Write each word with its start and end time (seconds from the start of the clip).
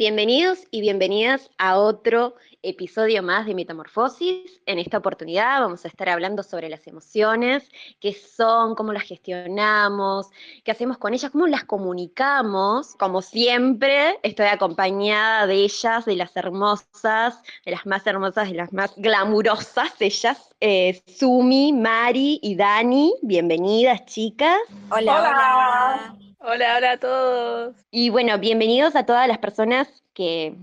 Bienvenidos 0.00 0.60
y 0.70 0.80
bienvenidas 0.80 1.50
a 1.58 1.76
otro 1.76 2.34
episodio 2.62 3.22
más 3.22 3.44
de 3.44 3.54
Metamorfosis. 3.54 4.62
En 4.64 4.78
esta 4.78 4.96
oportunidad 4.96 5.60
vamos 5.60 5.84
a 5.84 5.88
estar 5.88 6.08
hablando 6.08 6.42
sobre 6.42 6.70
las 6.70 6.86
emociones, 6.86 7.70
qué 8.00 8.14
son, 8.14 8.76
cómo 8.76 8.94
las 8.94 9.02
gestionamos, 9.02 10.30
qué 10.64 10.70
hacemos 10.70 10.96
con 10.96 11.12
ellas, 11.12 11.30
cómo 11.30 11.46
las 11.46 11.64
comunicamos. 11.64 12.94
Como 12.94 13.20
siempre, 13.20 14.18
estoy 14.22 14.46
acompañada 14.46 15.46
de 15.46 15.56
ellas, 15.64 16.06
de 16.06 16.16
las 16.16 16.34
hermosas, 16.34 17.38
de 17.66 17.72
las 17.72 17.84
más 17.84 18.06
hermosas, 18.06 18.48
de 18.48 18.54
las 18.54 18.72
más 18.72 18.94
glamurosas, 18.96 19.92
ellas, 20.00 20.48
eh, 20.60 21.02
Sumi, 21.14 21.74
Mari 21.74 22.40
y 22.42 22.56
Dani. 22.56 23.16
Bienvenidas, 23.20 24.06
chicas. 24.06 24.60
Hola, 24.90 25.20
hola. 25.20 26.14
Hola, 26.14 26.29
hola 26.40 26.92
a 26.92 26.96
todos. 26.98 27.76
Y 27.90 28.10
bueno, 28.10 28.38
bienvenidos 28.38 28.96
a 28.96 29.04
todas 29.04 29.28
las 29.28 29.38
personas 29.38 30.02
que 30.14 30.56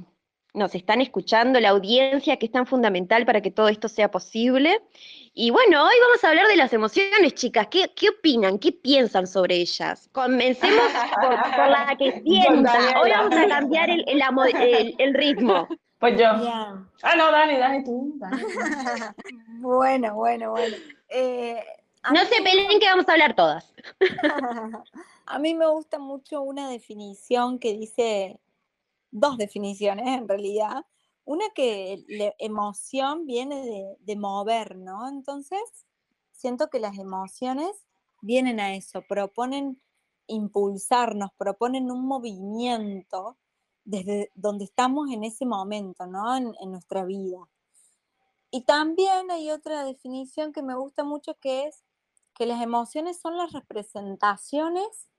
nos 0.54 0.74
están 0.76 1.02
escuchando, 1.02 1.60
la 1.60 1.70
audiencia 1.70 2.38
que 2.38 2.48
es 2.48 2.52
tan 2.52 2.66
fundamental 2.66 3.26
para 3.26 3.42
que 3.42 3.52
todo 3.52 3.70
esto 3.70 3.88
sea 3.88 4.10
posible. 4.10 4.82
Y 5.34 5.52
bueno, 5.52 5.86
hoy 5.86 5.94
vamos 6.02 6.24
a 6.24 6.30
hablar 6.30 6.48
de 6.48 6.56
las 6.56 6.74
emociones, 6.74 7.36
chicas. 7.36 7.68
¿Qué, 7.68 7.92
qué 7.96 8.10
opinan? 8.10 8.58
¿Qué 8.58 8.72
piensan 8.72 9.28
sobre 9.28 9.56
ellas? 9.56 10.10
Comencemos 10.12 10.82
por, 11.22 11.70
la 11.70 11.96
que 11.98 12.22
sienta. 12.22 13.00
Hoy 13.02 13.12
vamos 13.12 13.38
a 13.38 13.48
cambiar 13.48 13.90
el, 13.92 14.04
el, 14.08 15.14
ritmo. 15.14 15.68
Pues 16.00 16.18
yo. 16.18 16.26
Ah, 16.28 17.16
no, 17.16 17.32
Dani, 17.32 17.58
Dani, 17.58 17.84
tú. 17.84 18.20
bueno, 19.60 20.16
bueno, 20.16 20.52
bueno. 20.52 20.76
Eh, 21.10 21.64
no 22.14 22.26
se 22.26 22.42
peleen 22.44 22.80
que 22.80 22.88
vamos 22.88 23.08
a 23.08 23.14
hablar 23.14 23.36
todas. 23.36 23.74
A 25.26 25.40
mí 25.40 25.54
me 25.56 25.68
gusta 25.68 26.00
mucho 26.00 26.42
una 26.42 26.70
definición 26.70 27.60
que 27.60 27.74
dice, 27.74 28.40
dos 29.12 29.38
definiciones 29.38 30.08
en 30.08 30.28
realidad. 30.28 30.86
Una 31.26 31.46
que 31.54 32.06
la 32.08 32.34
emoción 32.40 33.26
viene 33.26 33.98
de, 34.00 34.16
mover, 34.16 34.78
¿no? 34.78 35.10
Entonces, 35.10 35.60
siento 36.32 36.70
que 36.70 36.80
las 36.80 36.98
emociones 36.98 37.70
vienen 38.22 38.60
a 38.60 38.76
eso, 38.76 39.02
proponen 39.08 39.82
impulsarnos, 40.28 41.32
proponen 41.38 41.92
un 41.92 42.06
movimiento 42.06 43.38
desde 43.84 44.32
donde 44.36 44.66
estamos 44.66 45.10
en 45.12 45.24
ese 45.24 45.46
momento, 45.46 46.08
¿no? 46.08 46.36
En, 46.36 46.54
en, 46.62 46.72
nuestra 46.72 47.04
vida. 47.04 47.40
Y 48.50 48.62
también 48.62 49.30
hay 49.30 49.52
otra 49.52 49.84
definición 49.84 50.54
que 50.54 50.62
me 50.62 50.76
gusta 50.76 51.04
mucho 51.04 51.36
que 51.36 51.66
es 51.66 51.84
que 52.38 52.46
las 52.46 52.62
emociones 52.62 53.20
son 53.20 53.38
las 53.38 53.52
representaciones 53.52 55.10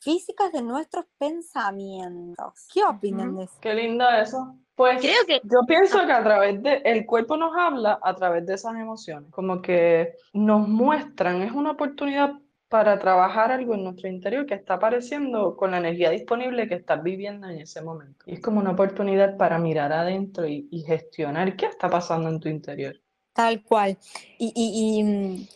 físicas 0.00 0.52
de 0.52 0.62
nuestros 0.62 1.04
pensamientos. 1.18 2.68
¿Qué 2.72 2.82
opinan 2.84 3.36
de 3.36 3.44
eso? 3.44 3.58
Qué 3.60 3.74
lindo 3.74 4.08
eso. 4.08 4.56
Pues 4.74 5.00
Creo 5.00 5.26
que... 5.26 5.40
yo 5.44 5.60
pienso 5.66 6.06
que 6.06 6.12
a 6.12 6.22
través 6.22 6.62
de, 6.62 6.80
el 6.84 7.04
cuerpo 7.04 7.36
nos 7.36 7.54
habla 7.54 7.98
a 8.02 8.14
través 8.14 8.46
de 8.46 8.54
esas 8.54 8.74
emociones, 8.76 9.30
como 9.30 9.60
que 9.60 10.14
nos 10.32 10.66
muestran, 10.66 11.42
es 11.42 11.52
una 11.52 11.72
oportunidad 11.72 12.32
para 12.70 12.98
trabajar 13.00 13.50
algo 13.50 13.74
en 13.74 13.82
nuestro 13.82 14.08
interior 14.08 14.46
que 14.46 14.54
está 14.54 14.74
apareciendo 14.74 15.56
con 15.56 15.72
la 15.72 15.78
energía 15.78 16.10
disponible 16.10 16.68
que 16.68 16.76
estás 16.76 17.02
viviendo 17.02 17.48
en 17.48 17.58
ese 17.58 17.82
momento. 17.82 18.24
Y 18.26 18.34
es 18.34 18.40
como 18.40 18.60
una 18.60 18.70
oportunidad 18.70 19.36
para 19.36 19.58
mirar 19.58 19.92
adentro 19.92 20.46
y, 20.46 20.68
gestionar 20.86 21.56
qué 21.56 21.66
está 21.66 21.90
pasando 21.90 22.30
en 22.30 22.38
tu 22.38 22.48
interior. 22.48 22.94
Tal 23.32 23.62
cual. 23.64 23.98
Y, 24.38 24.52
y, 24.54 25.02
mm, 25.02 25.46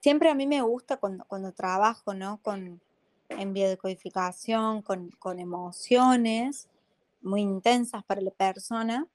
siempre 0.00 0.30
a 0.30 0.34
mí 0.34 0.46
me 0.46 0.62
gusta 0.62 0.96
cuando, 0.98 1.24
cuando 1.26 1.52
trabajo, 1.52 2.14
¿no? 2.14 2.40
Con, 2.42 2.80
en 3.28 3.52
biodecodificación, 3.52 4.82
con, 4.82 5.10
con 5.18 5.38
emociones 5.38 6.68
muy 7.20 7.42
intensas 7.42 8.04
para 8.04 8.20
la 8.20 8.30
persona, 8.30 9.08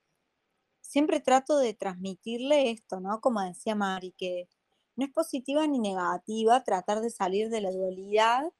siempre 0.82 1.22
trato 1.22 1.58
de 1.58 1.74
transmitirle 1.74 2.72
esto, 2.72 3.00
¿no? 3.00 3.22
Como 3.22 3.42
decía 3.42 3.76
Mari, 3.76 4.14
que 4.18 4.50
no 4.96 5.06
es 5.06 5.12
positiva 5.12 5.66
ni 5.68 5.80
negativa 5.80 6.64
tratar 6.64 7.00
de 7.02 7.10
salir 7.10 7.50
de 7.50 7.62
la 7.62 7.72
dualidad 7.72 8.52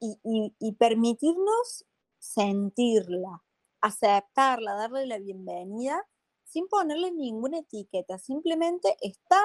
y, 0.00 0.18
y, 0.58 0.72
permitirnos 0.72 1.86
sentirla, 2.18 3.42
aceptarla, 3.80 4.74
darle 4.74 5.06
la 5.06 5.18
bienvenida 5.18 6.04
sin 6.44 6.68
ponerle 6.68 7.10
ninguna 7.10 7.58
etiqueta, 7.58 8.18
simplemente 8.18 8.96
está 9.00 9.40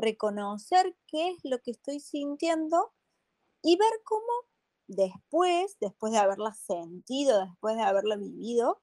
reconocer 0.00 0.96
qué 1.06 1.30
es 1.30 1.38
lo 1.44 1.60
que 1.60 1.72
estoy 1.72 2.00
sintiendo 2.00 2.92
y 3.62 3.76
ver 3.76 3.92
cómo 4.04 4.26
después, 4.86 5.76
después 5.80 6.12
de 6.12 6.18
haberla 6.18 6.52
sentido, 6.52 7.44
después 7.44 7.76
de 7.76 7.82
haberla 7.82 8.16
vivido, 8.16 8.80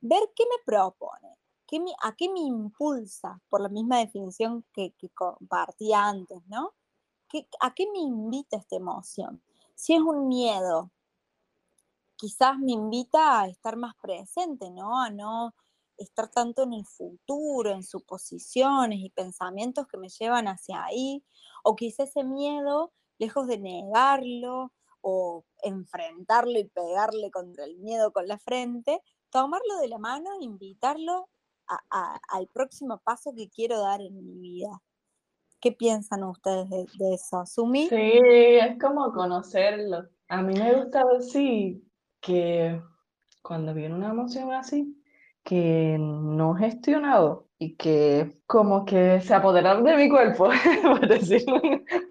ver 0.00 0.22
qué 0.36 0.44
me 0.44 0.62
propone, 0.64 1.36
qué 1.66 1.82
a 2.02 2.14
qué 2.14 2.28
me 2.28 2.40
impulsa, 2.40 3.40
por 3.48 3.60
la 3.60 3.68
misma 3.68 3.98
definición 3.98 4.64
que, 4.72 4.92
que 4.92 5.10
compartí 5.10 5.92
antes, 5.92 6.40
¿no? 6.46 6.74
¿A 7.60 7.74
qué 7.74 7.90
me 7.90 7.98
invita 7.98 8.56
esta 8.56 8.76
emoción? 8.76 9.42
Si 9.74 9.94
es 9.94 10.00
un 10.00 10.28
miedo, 10.28 10.90
quizás 12.16 12.58
me 12.58 12.72
invita 12.72 13.40
a 13.40 13.48
estar 13.48 13.76
más 13.76 13.94
presente, 13.96 14.70
¿no? 14.70 14.98
A 15.00 15.10
no 15.10 15.54
estar 15.98 16.28
tanto 16.30 16.62
en 16.62 16.72
el 16.72 16.84
futuro, 16.84 17.70
en 17.70 17.82
suposiciones 17.82 18.98
y 19.00 19.10
pensamientos 19.10 19.86
que 19.86 19.98
me 19.98 20.08
llevan 20.08 20.48
hacia 20.48 20.84
ahí, 20.84 21.24
o 21.62 21.76
quizás 21.76 22.10
ese 22.10 22.24
miedo, 22.24 22.92
lejos 23.18 23.46
de 23.46 23.58
negarlo 23.58 24.72
o 25.00 25.44
enfrentarlo 25.62 26.58
y 26.58 26.64
pegarle 26.64 27.30
contra 27.30 27.64
el 27.64 27.78
miedo 27.78 28.12
con 28.12 28.26
la 28.26 28.38
frente, 28.38 29.00
tomarlo 29.30 29.78
de 29.80 29.88
la 29.88 29.98
mano 29.98 30.30
e 30.40 30.44
invitarlo 30.44 31.28
al 32.28 32.48
próximo 32.48 32.98
paso 32.98 33.32
que 33.34 33.48
quiero 33.48 33.80
dar 33.80 34.00
en 34.00 34.24
mi 34.24 34.38
vida. 34.38 34.82
¿Qué 35.60 35.72
piensan 35.72 36.22
ustedes 36.24 36.68
de, 36.70 37.14
eso? 37.14 37.44
¿Sumi? 37.46 37.88
Sí, 37.88 37.96
es 37.96 38.78
como 38.78 39.12
conocerlo. 39.12 40.08
A 40.28 40.42
mí 40.42 40.54
me 40.54 40.74
gusta 40.74 41.04
decir 41.06 41.82
que 42.20 42.80
cuando 43.42 43.74
viene 43.74 43.94
una 43.94 44.10
emoción 44.10 44.52
así, 44.52 44.95
que 45.46 45.96
no 46.00 46.56
he 46.56 46.60
gestionado 46.60 47.46
y 47.56 47.76
que 47.76 48.40
como 48.46 48.84
que 48.84 49.20
se 49.20 49.32
apoderaron 49.32 49.84
de 49.84 49.96
mi 49.96 50.08
cuerpo, 50.08 50.50
por 50.82 51.06
decir 51.06 51.44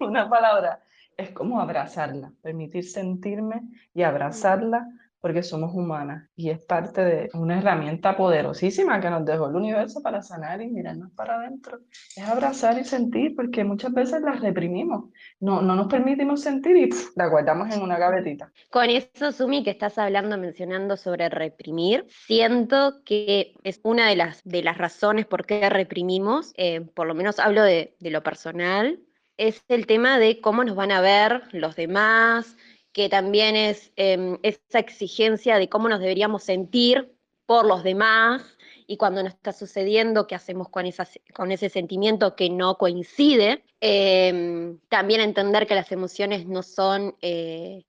una 0.00 0.28
palabra, 0.30 0.82
es 1.18 1.30
como 1.32 1.60
abrazarla, 1.60 2.32
permitir 2.40 2.88
sentirme 2.88 3.60
y 3.92 4.04
abrazarla 4.04 4.88
porque 5.26 5.42
somos 5.42 5.74
humanas 5.74 6.30
y 6.36 6.50
es 6.50 6.64
parte 6.64 7.04
de 7.04 7.30
una 7.34 7.58
herramienta 7.58 8.16
poderosísima 8.16 9.00
que 9.00 9.10
nos 9.10 9.24
dejó 9.24 9.48
el 9.48 9.56
universo 9.56 10.00
para 10.00 10.22
sanar 10.22 10.62
y 10.62 10.68
mirarnos 10.68 11.10
para 11.16 11.34
adentro. 11.34 11.80
Es 12.14 12.22
abrazar 12.22 12.78
y 12.78 12.84
sentir 12.84 13.34
porque 13.34 13.64
muchas 13.64 13.92
veces 13.92 14.22
las 14.22 14.40
reprimimos, 14.40 15.10
no, 15.40 15.62
no 15.62 15.74
nos 15.74 15.88
permitimos 15.88 16.42
sentir 16.42 16.76
y 16.76 16.90
la 17.16 17.26
guardamos 17.26 17.74
en 17.74 17.82
una 17.82 17.98
gavetita. 17.98 18.52
Con 18.70 18.88
eso, 18.88 19.32
Sumi, 19.32 19.64
que 19.64 19.70
estás 19.70 19.98
hablando, 19.98 20.38
mencionando 20.38 20.96
sobre 20.96 21.28
reprimir, 21.28 22.06
siento 22.08 23.02
que 23.04 23.56
es 23.64 23.80
una 23.82 24.08
de 24.08 24.14
las, 24.14 24.44
de 24.44 24.62
las 24.62 24.78
razones 24.78 25.26
por 25.26 25.44
qué 25.44 25.68
reprimimos, 25.68 26.52
eh, 26.56 26.82
por 26.94 27.08
lo 27.08 27.16
menos 27.16 27.40
hablo 27.40 27.64
de, 27.64 27.96
de 27.98 28.10
lo 28.10 28.22
personal, 28.22 29.00
es 29.38 29.64
el 29.66 29.88
tema 29.88 30.20
de 30.20 30.40
cómo 30.40 30.62
nos 30.62 30.76
van 30.76 30.92
a 30.92 31.00
ver 31.00 31.42
los 31.50 31.74
demás, 31.74 32.56
que 32.96 33.10
también 33.10 33.56
es 33.56 33.92
em, 33.96 34.38
esa 34.42 34.78
exigencia 34.78 35.58
de 35.58 35.68
cómo 35.68 35.86
nos 35.86 36.00
deberíamos 36.00 36.44
sentir 36.44 37.14
por 37.44 37.66
los 37.66 37.84
demás 37.84 38.56
y 38.86 38.96
cuando 38.96 39.22
nos 39.22 39.34
está 39.34 39.52
sucediendo, 39.52 40.26
qué 40.26 40.34
hacemos 40.34 40.70
con, 40.70 40.86
con 41.34 41.52
ese 41.52 41.68
sentimiento 41.68 42.34
que 42.34 42.48
no 42.48 42.78
coincide. 42.78 43.62
Em, 43.82 44.78
también 44.88 45.20
entender 45.20 45.66
que 45.66 45.74
las 45.74 45.92
emociones 45.92 46.46
no 46.46 46.62
son, 46.62 47.14
eh, 47.20 47.84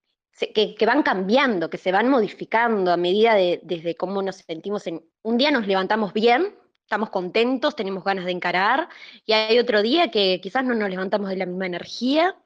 que, 0.54 0.76
que, 0.76 0.86
van 0.86 1.04
cambiando, 1.04 1.70
que 1.70 1.78
se 1.78 1.94
van 1.94 2.10
modificando 2.10 2.92
a 2.92 2.98
medida 2.98 3.34
de 3.34 3.62
desde 3.64 3.96
cómo 3.96 4.22
nos 4.22 4.36
sentimos. 4.36 4.88
En, 4.88 5.06
un 5.22 5.38
día 5.38 5.52
nos 5.52 5.68
levantamos 5.68 6.12
bien 6.12 6.54
estamos 6.88 7.10
contentos, 7.10 7.76
tenemos 7.76 8.06
ganas 8.06 8.24
de 8.24 8.32
encarar, 8.32 8.88
y 9.26 9.34
hay 9.34 9.60
otro 9.60 9.82
día 9.82 10.10
que 10.10 10.40
quizás 10.42 10.64
no 10.64 10.74
nos 10.74 10.90
levantamos 10.90 11.30
de 11.30 11.36
la 11.36 11.46
misma 11.46 11.66
energía, 11.66 12.38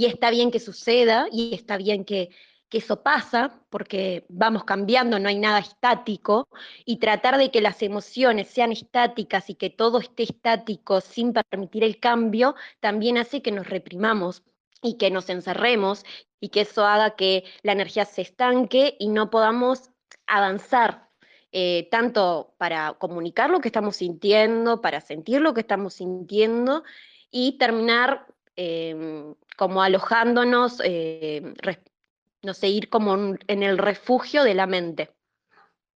y 0.00 0.06
está 0.06 0.30
bien 0.30 0.50
que 0.50 0.60
suceda, 0.60 1.28
y 1.30 1.54
está 1.54 1.76
bien 1.76 2.06
que, 2.06 2.30
eso 2.70 3.02
pasa, 3.02 3.60
porque 3.68 4.24
vamos 4.30 4.64
cambiando, 4.64 5.18
no 5.18 5.28
hay 5.28 5.38
nada 5.38 5.58
estático, 5.58 6.48
y 6.86 6.96
tratar 6.96 7.36
de 7.36 7.50
que 7.50 7.60
las 7.60 7.82
emociones 7.82 8.48
sean 8.48 8.72
estáticas 8.72 9.50
y 9.50 9.56
que 9.56 9.68
todo 9.68 9.98
esté 9.98 10.22
estático 10.22 11.02
sin 11.02 11.34
permitir 11.34 11.84
el 11.84 12.00
cambio, 12.00 12.54
también 12.78 13.18
hace 13.18 13.42
que 13.42 13.52
nos 13.52 13.68
reprimamos 13.68 14.42
y 14.80 14.96
que 14.96 15.10
nos 15.10 15.28
encerremos 15.28 16.06
y 16.40 16.48
que 16.48 16.62
eso 16.62 16.86
haga 16.86 17.14
que 17.14 17.44
la 17.62 17.72
energía 17.72 18.06
se 18.06 18.22
estanque 18.22 18.96
y 18.98 19.08
no 19.08 19.28
podamos 19.28 19.90
avanzar 20.26 21.10
eh, 21.52 21.88
tanto 21.90 22.54
para 22.56 22.94
comunicar 22.94 23.50
lo 23.50 23.60
que 23.60 23.68
estamos 23.68 23.96
sintiendo, 23.96 24.80
para 24.80 25.02
sentir 25.02 25.42
lo 25.42 25.52
que 25.52 25.60
estamos 25.60 25.92
sintiendo 25.94 26.84
y 27.30 27.58
terminar 27.58 28.26
em, 28.60 29.34
como 29.56 29.82
alojándonos, 29.82 30.82
eh, 30.84 31.54
no 32.42 32.52
sé, 32.52 32.68
ir 32.68 32.90
como 32.90 33.14
en 33.14 33.62
el 33.62 33.78
refugio 33.78 34.44
de 34.44 34.54
la 34.54 34.66
mente. 34.66 35.10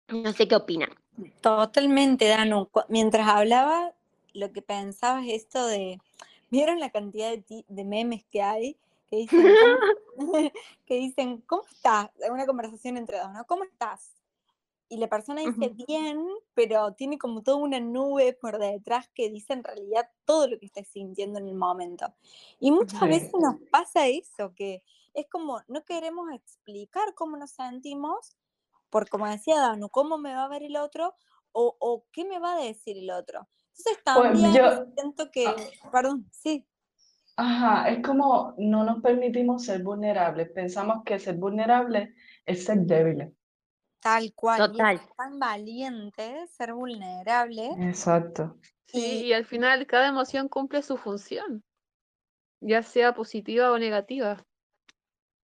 No 0.09 0.33
sé 0.33 0.49
qué 0.49 0.57
opinan. 0.57 0.91
Totalmente, 1.41 2.27
Danu. 2.27 2.71
Mientras 2.89 3.29
hablaba, 3.29 3.93
lo 4.33 4.51
que 4.53 4.63
pensaba 4.63 5.21
es 5.25 5.43
esto 5.43 5.67
de, 5.67 6.01
¿vieron 6.51 6.81
la 6.81 6.91
cantidad 6.91 7.33
de, 7.37 7.85
memes 7.85 8.25
que 8.31 8.43
hay? 8.43 8.77
Que 9.11 9.17
dicen, 9.17 9.47
que 10.87 10.95
dicen, 10.95 11.43
¿cómo 11.47 11.65
estás? 11.71 12.11
Una 12.31 12.47
conversación 12.47 12.97
entre 12.97 13.19
dos, 13.19 13.31
¿no? 13.33 13.45
¿Cómo 13.45 13.65
estás? 13.65 14.11
Y 14.89 14.99
la 14.99 15.09
persona 15.09 15.41
dice 15.41 15.75
bien, 15.87 16.27
pero 16.55 16.93
tiene 16.93 17.19
como 17.19 17.43
toda 17.43 17.57
una 17.57 17.81
nube 17.81 18.37
por 18.41 18.59
detrás 18.59 19.09
que 19.15 19.31
dice 19.31 19.55
en 19.55 19.65
realidad 19.65 20.09
todo 20.25 20.47
lo 20.47 20.59
que 20.59 20.67
está 20.67 20.85
sintiendo 20.85 21.39
en 21.39 21.49
el 21.49 21.55
momento. 21.55 22.13
Y 22.61 22.71
muchas 22.71 23.01
veces 23.01 23.33
nos 23.41 23.57
pasa 23.71 24.07
eso, 24.07 24.53
que 24.55 24.83
es 25.15 25.27
como 25.31 25.61
no 25.69 25.85
queremos 25.85 26.31
explicar 26.33 27.15
cómo 27.15 27.37
nos 27.37 27.53
sentimos, 27.53 28.37
por 28.91 29.09
como 29.09 29.27
decía 29.27 29.61
Danu, 29.61 29.89
cómo 29.89 30.19
me 30.19 30.35
va 30.35 30.45
a 30.45 30.49
ver 30.49 30.63
el 30.63 30.77
otro 30.77 31.15
o, 31.57 32.05
qué 32.13 32.25
me 32.25 32.39
va 32.39 32.55
a 32.55 32.65
decir 32.65 32.99
el 32.99 33.11
otro. 33.11 33.49
Entonces 33.77 33.99
pues 34.05 34.05
también 34.05 34.53
yo 34.53 34.87
siento 34.95 35.31
que, 35.31 35.47
ah. 35.47 35.57
perdón, 35.91 36.29
sí. 36.31 36.67
Ajá, 37.37 37.89
es 37.89 38.05
como 38.05 38.55
no 38.59 38.85
nos 38.85 39.03
permitimos 39.03 39.65
ser 39.65 39.83
vulnerables. 39.83 40.51
Pensamos 40.51 41.03
que 41.05 41.19
ser 41.19 41.37
vulnerable 41.37 42.15
es 42.47 42.65
ser 42.65 42.79
débiles. 42.81 43.33
Tal 44.05 44.35
cual. 44.35 44.59
Total. 44.59 44.97
es 44.97 45.17
tan 45.17 45.39
valiente 45.39 46.47
ser 46.49 46.75
vulnerable. 46.75 47.71
Exacto. 47.79 48.59
Sí, 48.85 49.25
y 49.25 49.33
al 49.33 49.47
final 49.47 49.87
cada 49.87 50.09
emoción 50.09 50.51
cumple 50.51 50.83
su 50.83 50.99
función, 50.99 51.65
ya 52.61 52.83
sea 52.83 53.15
positiva 53.15 53.73
o 53.73 53.79
negativa. 53.79 54.45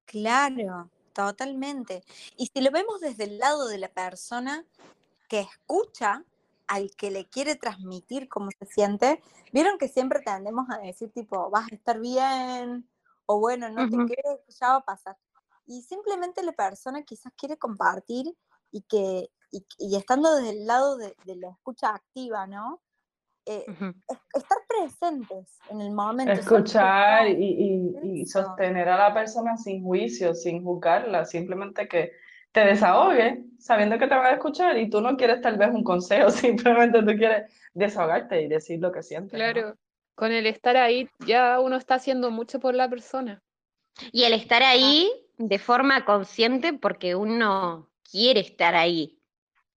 Claro, 0.05 0.89
totalmente. 1.11 2.01
Y 2.37 2.45
si 2.45 2.61
lo 2.61 2.71
vemos 2.71 3.01
desde 3.01 3.25
el 3.25 3.39
lado 3.39 3.67
de 3.67 3.77
la 3.77 3.89
persona 3.89 4.63
que 5.27 5.41
escucha 5.41 6.23
al 6.67 6.91
que 6.95 7.11
le 7.11 7.25
quiere 7.25 7.57
transmitir 7.57 8.29
cómo 8.29 8.51
se 8.57 8.65
siente, 8.67 9.21
vieron 9.51 9.77
que 9.77 9.89
siempre 9.89 10.21
tendemos 10.21 10.67
a 10.69 10.77
decir 10.77 11.11
tipo, 11.11 11.49
vas 11.49 11.69
a 11.69 11.75
estar 11.75 11.99
bien, 11.99 12.89
o 13.25 13.37
bueno, 13.37 13.67
no 13.69 13.89
te 13.89 13.97
quedes, 13.97 14.39
ya 14.57 14.69
va 14.69 14.75
a 14.77 14.85
pasar. 14.85 15.17
Y 15.65 15.81
simplemente 15.81 16.43
la 16.43 16.51
persona 16.51 17.03
quizás 17.03 17.33
quiere 17.37 17.57
compartir 17.57 18.25
y 18.71 18.81
que, 18.83 19.29
y, 19.51 19.95
estando 19.95 20.35
desde 20.35 20.51
el 20.51 20.65
lado 20.67 20.97
de, 20.97 21.15
la 21.35 21.49
escucha 21.49 21.95
activa, 21.95 22.45
¿no? 22.47 22.81
Eh, 23.47 23.65
estar 24.33 24.57
presentes 24.67 25.59
en 25.69 25.81
el 25.81 25.91
momento. 25.91 26.33
Escuchar 26.33 27.27
y, 27.27 28.25
sostener 28.25 28.89
a 28.89 28.97
la 28.97 29.13
persona 29.13 29.55
sin 29.57 29.83
juicio, 29.83 30.33
sin 30.33 30.63
juzgarla, 30.63 31.25
simplemente 31.25 31.87
que 31.87 32.11
te 32.51 32.61
desahogue 32.61 33.43
sabiendo 33.59 33.97
que 33.99 34.07
te 34.07 34.15
va 34.15 34.27
a 34.27 34.33
escuchar 34.33 34.77
y 34.77 34.89
tú 34.89 35.01
no 35.01 35.17
quieres 35.17 35.41
tal 35.41 35.57
vez 35.57 35.69
un 35.69 35.83
consejo, 35.83 36.29
simplemente 36.31 36.99
tú 36.99 37.17
quieres 37.17 37.51
desahogarte 37.73 38.41
y 38.41 38.47
decir 38.47 38.79
lo 38.79 38.91
que 38.91 39.03
sientes. 39.03 39.33
Claro, 39.33 39.75
con 40.15 40.31
el 40.31 40.47
estar 40.47 40.77
ahí 40.77 41.09
ya 41.25 41.59
uno 41.59 41.75
está 41.75 41.95
haciendo 41.95 42.31
mucho 42.31 42.59
por 42.59 42.73
la 42.73 42.89
persona. 42.89 43.43
Y 44.11 44.23
el 44.23 44.33
estar 44.33 44.63
ahí 44.63 45.11
de 45.37 45.59
forma 45.59 46.05
consciente 46.05 46.73
porque 46.73 47.15
uno 47.15 47.89
quiere 48.09 48.39
estar 48.39 48.75
ahí, 48.75 49.17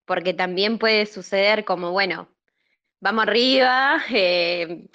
porque 0.04 0.34
también 0.34 0.78
puede 0.78 1.06
suceder 1.06 1.64
como, 1.64 1.92
bueno, 1.92 2.28
vamos 3.00 3.24
arriba, 3.24 4.02
eh, 4.12 4.86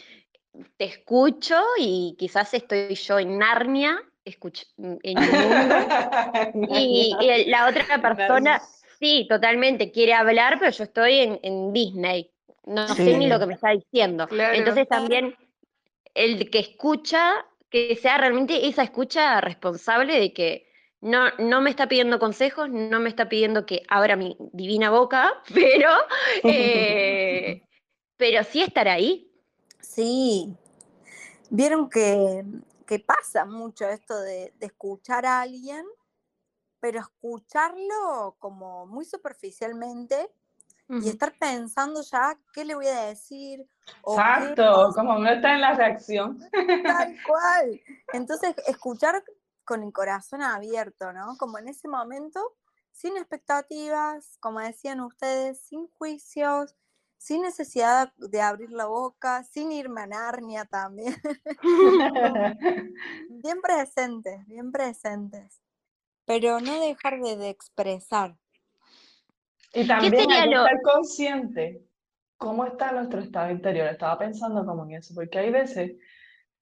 te 0.77 0.85
escucho 0.85 1.61
y 1.77 2.15
quizás 2.17 2.53
estoy 2.53 2.95
yo 2.95 3.19
en 3.19 3.37
Narnia, 3.37 4.01
escucho, 4.23 4.65
en 4.77 5.17
mundo, 5.19 5.75
y, 6.79 7.15
la 7.47 7.67
otra 7.67 8.01
persona, 8.01 8.61
sí, 8.99 9.25
totalmente, 9.27 9.91
quiere 9.91 10.13
hablar, 10.13 10.57
pero 10.59 10.71
yo 10.71 10.83
estoy 10.83 11.39
en, 11.41 11.73
Disney, 11.73 12.31
no, 12.65 12.87
sé 12.87 13.17
ni 13.17 13.27
lo 13.27 13.39
que 13.39 13.47
me 13.47 13.55
está 13.55 13.71
diciendo. 13.71 14.27
Entonces 14.31 14.87
también 14.87 15.35
el 16.13 16.49
que 16.49 16.59
escucha, 16.59 17.45
que 17.73 17.95
sea 17.95 18.19
realmente 18.19 18.67
esa 18.67 18.83
escucha 18.83 19.41
responsable 19.41 20.19
de 20.19 20.31
que 20.31 20.71
no, 21.01 21.31
no 21.39 21.59
me 21.59 21.71
está 21.71 21.87
pidiendo 21.87 22.19
consejos, 22.19 22.69
no 22.69 22.99
me 22.99 23.09
está 23.09 23.27
pidiendo 23.27 23.65
que 23.65 23.81
abra 23.89 24.15
mi 24.15 24.37
divina 24.53 24.91
boca, 24.91 25.41
pero 25.55 25.89
eh, 26.43 27.63
pero 28.15 28.43
sí 28.43 28.61
estar 28.61 28.87
ahí. 28.87 29.27
Sí, 29.81 30.55
vieron 31.49 31.89
que, 31.89 32.45
pasa 33.07 33.43
mucho 33.45 33.89
esto 33.89 34.19
de, 34.19 34.53
escuchar 34.59 35.25
a 35.25 35.41
alguien, 35.41 35.83
pero 36.79 36.99
escucharlo 36.99 38.35
como 38.37 38.85
muy 38.85 39.03
superficialmente 39.03 40.29
y 41.01 41.09
estar 41.09 41.33
pensando 41.37 42.01
ya 42.01 42.37
qué 42.53 42.65
le 42.65 42.75
voy 42.75 42.87
a 42.87 43.05
decir. 43.05 43.67
Exacto, 44.05 44.91
como 44.93 45.17
no 45.19 45.29
está 45.29 45.53
en 45.53 45.61
la 45.61 45.73
reacción. 45.73 46.39
Tal 46.83 47.15
cual. 47.27 47.81
Entonces, 48.13 48.55
escuchar 48.67 49.23
con 49.65 49.83
el 49.83 49.91
corazón 49.93 50.41
abierto, 50.41 51.13
¿no? 51.13 51.37
Como 51.37 51.57
en 51.57 51.69
ese 51.69 51.87
momento, 51.87 52.39
sin 52.91 53.17
expectativas, 53.17 54.37
como 54.39 54.59
decían 54.59 55.01
ustedes, 55.01 55.59
sin 55.61 55.87
juicios, 55.87 56.75
sin 57.17 57.41
necesidad 57.41 58.11
de 58.17 58.41
abrir 58.41 58.71
la 58.71 58.85
boca, 58.85 59.43
sin 59.45 59.71
irme 59.71 60.01
a 60.01 60.07
Narnia 60.07 60.65
también. 60.65 61.15
bien 63.29 63.61
presentes, 63.61 64.45
bien 64.45 64.71
presentes. 64.73 65.61
Pero 66.25 66.59
no 66.59 66.79
dejar 66.81 67.21
de, 67.21 67.49
expresar. 67.49 68.37
Y 69.73 69.87
también 69.87 70.31
hay 70.31 70.49
que 70.49 70.55
estar 70.55 70.81
consciente 70.81 71.81
cómo 72.37 72.65
está 72.65 72.91
nuestro 72.91 73.21
estado 73.21 73.51
interior. 73.51 73.87
Estaba 73.87 74.19
pensando 74.19 74.65
como 74.65 74.85
en 74.85 74.91
eso, 74.91 75.13
porque 75.15 75.39
hay 75.39 75.49
veces 75.49 75.93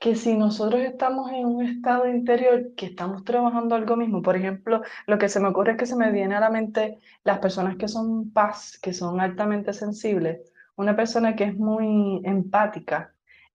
que 0.02 0.16
si 0.16 0.36
nosotros 0.36 0.82
estamos 0.82 1.32
en 1.32 1.46
un 1.46 1.64
estado 1.64 2.08
interior 2.08 2.74
que 2.76 2.88
estamos 2.88 3.24
trabajando 3.24 3.76
algo 3.76 3.96
mismo, 3.96 4.24
por 4.24 4.36
ejemplo, 4.36 4.82
lo 5.06 5.18
que 5.20 5.30
se 5.30 5.40
me 5.40 5.50
ocurre 5.50 5.74
es 5.74 5.78
que 5.78 5.86
se 5.86 5.96
me 5.96 6.12
viene 6.12 6.36
a 6.36 6.40
la 6.40 6.50
mente 6.50 6.98
las 7.24 7.38
personas 7.38 7.76
que 7.78 7.88
son 7.88 8.32
paz, 8.32 8.80
que 8.82 8.94
son 8.94 9.22
altamente 9.22 9.74
sensibles, 9.74 10.52
una 10.76 10.96
persona 10.96 11.36
que 11.36 11.44
es 11.44 11.56
muy 11.56 12.22
empática, 12.24 13.14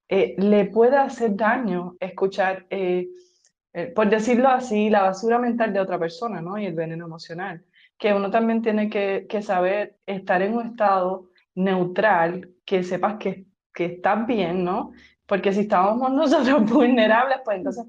eh, 0.09 0.37
le 0.39 0.67
puede 0.67 0.97
hacer 0.97 1.35
daño 1.35 1.97
escuchar, 1.99 2.67
eh, 2.71 3.09
eh, 3.73 3.87
por 3.87 4.09
decirlo 4.09 4.49
así, 4.49 4.89
la 4.89 5.03
basura 5.03 5.41
mental 5.41 5.73
de 5.73 5.81
otra 5.81 5.99
persona, 5.99 6.41
¿no? 6.41 6.57
Y 6.59 6.67
el 6.67 6.75
veneno 6.75 7.07
emocional. 7.07 7.65
Que 7.99 8.13
uno 8.13 8.31
también 8.31 8.63
tiene 8.63 8.91
que, 8.91 9.43
saber 9.43 9.97
estar 10.07 10.43
en 10.43 10.55
un 10.55 10.67
estado 10.67 11.31
neutral, 11.55 12.51
que 12.65 12.83
sepas 12.83 13.17
que, 13.17 13.47
que 13.73 13.87
estás 13.87 14.27
bien, 14.27 14.65
¿no? 14.65 14.93
Porque 15.27 15.53
si 15.53 15.61
estamos 15.61 16.11
nosotros 16.13 16.71
vulnerables, 16.71 17.39
pues 17.45 17.59
entonces 17.59 17.87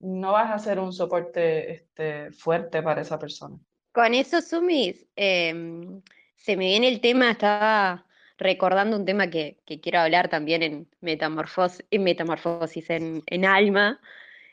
no 0.00 0.32
vas 0.32 0.50
a 0.50 0.58
ser 0.58 0.78
un 0.78 0.92
soporte 0.92 1.72
este, 1.72 2.30
fuerte 2.32 2.82
para 2.82 3.02
esa 3.02 3.18
persona. 3.18 3.56
Con 3.92 4.14
eso, 4.14 4.40
Sumis, 4.40 5.06
em, 5.16 6.00
se 6.36 6.56
me 6.56 6.66
viene 6.66 6.88
el 6.88 7.00
tema, 7.00 7.32
estaba 7.32 8.06
recordando 8.38 8.96
un 8.96 9.04
tema 9.04 9.28
que, 9.28 9.58
quiero 9.82 10.00
hablar 10.00 10.28
también 10.28 10.62
en, 10.62 10.88
Metamorfosis, 11.00 11.84
en, 11.90 12.04
metamorfosis 12.04 12.88
en, 12.88 13.44
Alma, 13.44 14.00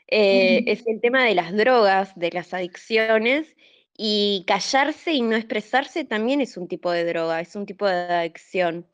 eh, 0.08 0.64
es 0.66 0.86
el 0.86 1.00
tema 1.00 1.24
de 1.24 1.34
las 1.34 1.56
drogas, 1.56 2.12
de 2.16 2.30
las 2.30 2.52
adicciones, 2.52 3.56
y 4.00 4.44
callarse 4.46 5.12
y 5.12 5.22
no 5.22 5.34
expresarse 5.34 6.04
también 6.04 6.40
es 6.40 6.56
un 6.56 6.68
tipo 6.68 6.92
de 6.92 7.04
droga, 7.04 7.40
es 7.40 7.56
un 7.56 7.66
tipo 7.66 7.84
de 7.86 7.94
adicción. 7.94 8.86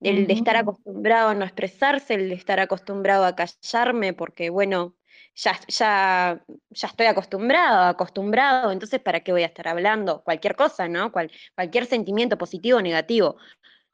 El 0.00 0.26
de 0.26 0.34
estar 0.34 0.56
acostumbrado 0.56 1.30
a 1.30 1.34
no 1.34 1.44
expresarse, 1.44 2.14
el 2.14 2.28
de 2.28 2.34
estar 2.34 2.60
acostumbrado 2.60 3.24
a 3.24 3.34
callarme, 3.34 4.12
porque 4.12 4.50
bueno, 4.50 4.94
ya, 5.34 5.58
ya, 5.68 6.44
ya 6.70 6.86
estoy 6.88 7.06
acostumbrado, 7.06 7.84
acostumbrado, 7.84 8.72
entonces 8.72 9.00
¿para 9.00 9.20
qué 9.20 9.32
voy 9.32 9.44
a 9.44 9.46
estar 9.46 9.68
hablando? 9.68 10.22
Cualquier 10.22 10.54
cosa, 10.54 10.86
¿no? 10.86 11.12
cualquier 11.12 11.86
sentimiento 11.86 12.36
positivo 12.36 12.78
o 12.78 12.82
negativo. 12.82 13.36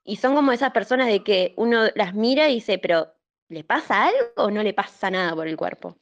Y 0.03 0.17
son 0.17 0.35
como 0.35 0.51
esas 0.51 0.73
personas 0.73 1.07
de 1.07 1.23
que 1.23 1.55
uno 1.57 1.89
las 1.95 2.15
mira 2.15 2.49
y 2.49 2.55
dice, 2.55 2.79
pero 2.79 3.15
¿le 3.49 3.63
pasa 3.63 4.07
algo 4.07 4.33
o 4.37 4.51
no 4.51 4.63
le 4.63 4.75
pasa 4.75 5.11
nada 5.11 5.35
por 5.37 5.47
el 5.47 5.57
cuerpo? 5.57 5.99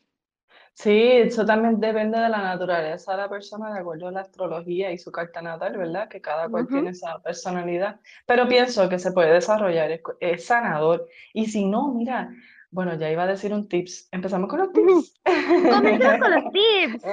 Sí, 0.78 0.90
eso 0.90 1.47
también 1.47 1.80
depende 1.80 2.18
de 2.21 2.28
la 2.28 2.42
naturaleza 2.42 3.12
de 3.12 3.18
la 3.18 3.30
persona, 3.30 3.73
de 3.73 3.80
acuerdo 3.80 4.09
a 4.09 4.12
la 4.12 4.21
astrología 4.21 4.92
y 4.92 4.99
su 4.99 5.11
carta 5.11 5.40
natal, 5.40 5.75
¿verdad? 5.78 6.06
Que 6.06 6.21
cada 6.21 6.50
cual 6.50 6.68
tiene 6.68 6.90
esa 6.90 7.18
personalidad. 7.23 7.99
Pero 8.26 8.47
pienso 8.47 8.87
que 8.87 8.99
se 8.99 9.12
puede 9.12 9.33
desarrollar, 9.33 10.02
es, 10.21 10.45
sanador. 10.45 11.09
Y 11.33 11.47
si 11.47 11.64
no, 11.64 11.95
mira, 11.95 12.30
bueno, 12.71 12.95
ya 12.95 13.11
iba 13.11 13.23
a 13.23 13.26
decir 13.26 13.54
un 13.54 13.66
tips. 13.66 14.11
Empezamos 14.12 14.50
con 14.50 14.59
los 14.59 14.73
tips. 14.75 15.14
Comenzamos 15.25 16.21
con 16.21 16.30
los 16.30 16.52
tips. 16.52 17.04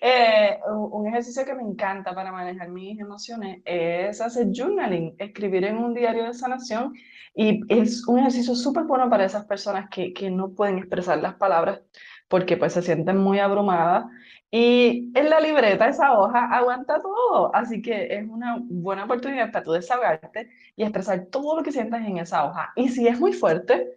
Eh, 0.00 0.58
un 0.68 1.06
ejercicio 1.06 1.44
que 1.44 1.54
me 1.54 1.62
encanta 1.62 2.14
para 2.14 2.32
manejar 2.32 2.68
mis 2.68 2.98
emociones 3.00 3.60
es 3.64 4.20
hacer 4.20 4.48
journaling, 4.52 5.14
escribir 5.18 5.64
en 5.64 5.78
un 5.78 5.94
diario 5.94 6.24
de 6.24 6.34
sanación 6.34 6.94
y 7.34 7.60
es 7.68 8.06
un 8.06 8.18
ejercicio 8.18 8.54
súper 8.54 8.84
bueno 8.84 9.08
para 9.08 9.24
esas 9.24 9.44
personas 9.46 9.88
que, 9.90 10.12
que, 10.12 10.30
no 10.30 10.50
pueden 10.50 10.78
expresar 10.78 11.18
las 11.18 11.34
palabras 11.34 11.80
porque 12.28 12.56
pues 12.56 12.72
se 12.74 12.82
sienten 12.82 13.18
muy 13.18 13.38
abrumadas 13.38 14.04
y 14.50 15.12
en 15.14 15.30
la 15.30 15.40
libreta 15.40 15.88
esa 15.88 16.18
hoja 16.18 16.46
aguanta 16.46 17.00
todo, 17.00 17.54
así 17.54 17.82
que 17.82 18.14
es 18.16 18.26
una 18.28 18.58
buena 18.60 19.04
oportunidad 19.04 19.50
para 19.52 19.64
tú 19.64 19.72
desahogarte 19.72 20.50
y 20.76 20.82
expresar 20.82 21.26
todo 21.26 21.56
lo 21.56 21.62
que 21.62 21.72
sientas 21.72 22.06
en 22.06 22.18
esa 22.18 22.44
hoja. 22.46 22.72
Y 22.76 22.88
si 22.88 23.08
es 23.08 23.18
muy 23.20 23.32
fuerte, 23.32 23.88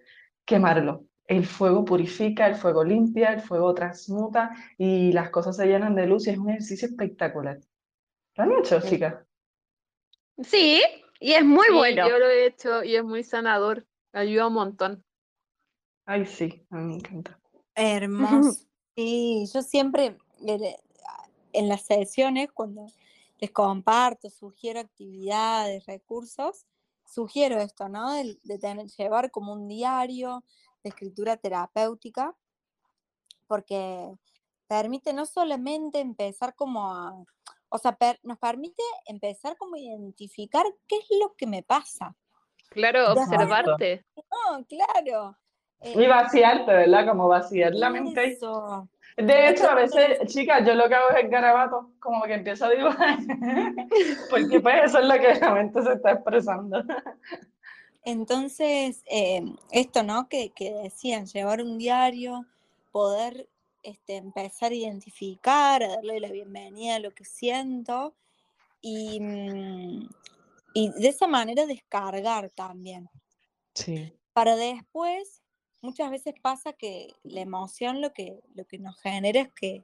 quemarlo. 0.45 1.08
El 1.29 1.45
fuego 1.45 1.85
purifica, 1.85 2.47
el 2.47 2.55
fuego 2.55 2.83
limpia, 2.83 3.31
el 3.33 3.41
fuego 3.41 3.75
transmuta 3.75 4.49
y 4.79 5.11
las 5.11 5.29
cosas 5.29 5.55
se 5.57 5.67
llenan 5.67 5.93
de 5.93 6.07
luz 6.07 6.25
y 6.25 6.31
es 6.31 6.39
un 6.39 6.49
ejercicio 6.49 6.87
espectacular. 6.87 7.59
¿Lo 8.35 8.43
han 8.43 8.51
hecho, 8.53 8.81
chicas? 8.81 9.13
Sí, 10.41 10.81
y 11.19 11.33
es 11.33 11.45
muy 11.45 11.67
Sí, 11.67 11.73
bueno. 11.75 12.09
Yo 12.09 12.17
lo 12.17 12.27
he 12.27 12.47
hecho 12.47 12.83
y 12.83 12.95
es 12.95 13.03
muy 13.03 13.23
sanador. 13.23 13.85
Ayuda 14.11 14.47
un 14.47 14.53
montón. 14.53 15.05
Ay, 16.07 16.25
sí, 16.25 16.65
a 16.71 16.77
mí 16.77 16.85
me 16.85 16.95
encanta. 16.95 17.39
Hermoso. 17.75 18.65
Sí, 18.95 19.45
yo 19.53 19.61
siempre 19.61 20.17
en 21.53 21.69
las 21.69 21.85
sesiones, 21.85 22.51
cuando 22.51 22.87
les 23.39 23.51
comparto, 23.51 24.29
sugiero 24.29 24.81
actividades, 24.81 25.85
recursos, 25.85 26.65
sugiero 27.05 27.61
esto, 27.61 27.87
¿no? 27.87 28.11
De, 28.11 28.37
de 28.43 28.59
tener, 28.59 28.87
llevar 28.87 29.31
como 29.31 29.53
un 29.53 29.69
diario 29.69 30.43
de 30.83 30.89
escritura 30.89 31.37
terapéutica, 31.37 32.35
porque 33.47 34.11
permite 34.67 35.13
no 35.13 35.25
solamente 35.25 35.99
empezar 35.99 36.53
como 36.55 36.91
a, 36.93 37.13
o 37.69 37.77
sea, 37.77 37.93
per- 37.95 38.19
nos 38.23 38.37
permite 38.37 38.83
empezar 39.05 39.57
como 39.57 39.75
a 39.75 39.79
identificar 39.79 40.65
qué 40.87 40.97
es 40.97 41.07
lo 41.19 41.33
que 41.35 41.47
me 41.47 41.63
pasa. 41.63 42.15
Claro, 42.69 43.13
observarte. 43.13 44.05
No, 44.15 44.63
claro. 44.65 45.35
Y 45.81 46.03
eh, 46.03 46.07
vaciarte, 46.07 46.71
¿verdad? 46.71 47.07
Como 47.07 47.27
vaciar 47.27 47.73
la 47.73 47.89
mente. 47.89 48.27
y- 48.27 48.31
eso. 48.33 48.87
De 49.17 49.49
hecho, 49.49 49.69
a 49.69 49.75
veces, 49.75 50.19
chicas, 50.27 50.65
yo 50.65 50.75
lo 50.75 50.87
que 50.87 50.95
hago 50.95 51.09
es 51.09 51.23
el 51.23 51.29
garabato, 51.29 51.91
como 51.99 52.23
que 52.23 52.35
empiezo 52.35 52.65
a 52.65 52.69
dibujar, 52.69 53.17
porque 54.29 54.59
pues 54.61 54.75
eso 54.85 54.99
es 54.99 55.05
lo 55.07 55.13
que 55.15 55.33
la 55.35 55.51
mente 55.51 55.81
se 55.81 55.93
está 55.93 56.11
expresando. 56.11 56.83
Entonces, 58.11 59.03
eh, 59.05 59.43
esto, 59.71 60.03
¿no? 60.03 60.27
Que, 60.29 60.51
que 60.51 60.71
decían, 60.71 61.25
llevar 61.25 61.61
un 61.61 61.77
diario, 61.77 62.45
poder 62.91 63.49
este, 63.83 64.17
empezar 64.17 64.71
a 64.71 64.75
identificar, 64.75 65.83
a 65.83 65.89
darle 65.89 66.19
la 66.19 66.31
bienvenida 66.31 66.95
a 66.95 66.99
lo 66.99 67.11
que 67.11 67.23
siento 67.23 68.15
y, 68.81 69.19
mm, 69.19 70.09
y 70.73 70.89
de 70.91 71.07
esa 71.07 71.27
manera 71.27 71.65
descargar 71.65 72.49
también. 72.51 73.09
Sí. 73.73 74.13
Para 74.33 74.55
después, 74.55 75.41
muchas 75.81 76.11
veces 76.11 76.33
pasa 76.41 76.73
que 76.73 77.13
la 77.23 77.41
emoción 77.41 78.01
lo 78.01 78.11
que, 78.13 78.39
lo 78.53 78.65
que 78.65 78.79
nos 78.79 78.99
genera 78.99 79.41
es 79.41 79.49
que 79.53 79.83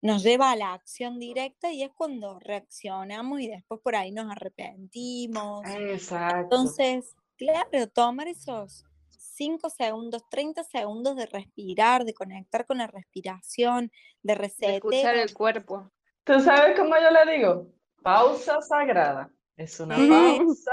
nos 0.00 0.22
lleva 0.22 0.52
a 0.52 0.56
la 0.56 0.74
acción 0.74 1.18
directa 1.18 1.72
y 1.72 1.82
es 1.82 1.90
cuando 1.92 2.38
reaccionamos 2.38 3.40
y 3.40 3.48
después 3.48 3.80
por 3.80 3.96
ahí 3.96 4.12
nos 4.12 4.30
arrepentimos. 4.30 5.66
Exacto. 5.66 6.42
Entonces, 6.42 7.16
claro, 7.38 7.88
tomar 7.88 8.28
esos 8.28 8.84
5 9.08 9.70
segundos, 9.70 10.28
30 10.30 10.64
segundos 10.64 11.16
de 11.16 11.26
respirar, 11.26 12.04
de 12.04 12.12
conectar 12.12 12.66
con 12.66 12.78
la 12.78 12.88
respiración, 12.88 13.90
de 14.22 14.34
de 14.34 14.74
escuchar 14.74 15.16
el 15.16 15.32
cuerpo. 15.32 15.90
¿Tú 16.24 16.40
sabes 16.40 16.78
cómo 16.78 16.94
yo 16.96 17.10
le 17.10 17.36
digo? 17.36 17.68
Pausa 18.02 18.60
sagrada. 18.60 19.30
Es 19.56 19.80
una 19.80 19.96
pausa. 19.96 20.72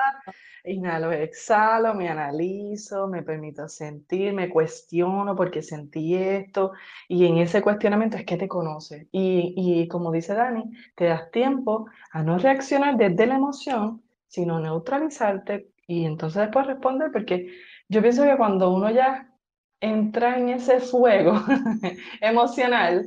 Inhalo, 0.64 1.12
exhalo, 1.12 1.94
me 1.94 2.10
analizo, 2.10 3.08
me 3.08 3.22
permito 3.22 3.68
sentir, 3.68 4.34
me 4.34 4.50
cuestiono 4.50 5.36
porque 5.36 5.62
sentí 5.62 6.16
esto. 6.16 6.72
Y 7.08 7.26
en 7.26 7.38
ese 7.38 7.62
cuestionamiento 7.62 8.18
es 8.18 8.26
que 8.26 8.38
te 8.38 8.48
conoces. 8.48 9.08
Y, 9.12 9.54
y 9.56 9.88
como 9.88 10.12
dice 10.12 10.34
Dani, 10.34 10.72
te 10.96 11.06
das 11.06 11.30
tiempo 11.32 11.88
a 12.12 12.24
no 12.24 12.38
reaccionar 12.38 12.98
desde 12.98 13.28
la 13.28 13.36
emoción, 13.36 14.04
sino 14.28 14.60
neutralizarte 14.60 15.70
y 15.88 16.06
entonces 16.06 16.42
después 16.44 16.68
responder. 16.68 17.12
Porque 17.12 17.52
yo 17.90 18.02
pienso 18.02 18.24
que 18.24 18.38
cuando 18.38 18.72
uno 18.74 18.90
ya 18.92 19.32
entra 19.80 20.38
en 20.38 20.50
ese 20.50 20.80
fuego 20.80 21.42
emocional, 22.22 23.06